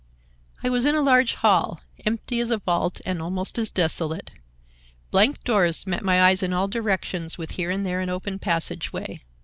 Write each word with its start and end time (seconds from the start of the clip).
"I 0.63 0.69
was 0.69 0.87
in 0.87 0.95
a 0.95 1.01
large 1.03 1.35
hall, 1.35 1.79
empty 2.07 2.39
as 2.39 2.49
a 2.49 2.57
vault 2.57 3.01
and 3.05 3.21
almost 3.21 3.59
as 3.59 3.69
desolate. 3.69 4.31
Blank 5.11 5.43
doors 5.43 5.85
met 5.85 6.03
my 6.03 6.23
eyes 6.23 6.41
in 6.41 6.53
all 6.53 6.67
directions, 6.67 7.37
with 7.37 7.51
here 7.51 7.69
and 7.69 7.85
there 7.85 8.01
an 8.01 8.09
open 8.09 8.39
passageway. 8.39 9.21